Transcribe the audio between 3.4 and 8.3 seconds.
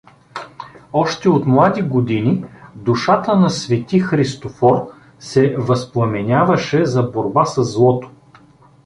свети Христофор се възпламеняваше за борба със злото.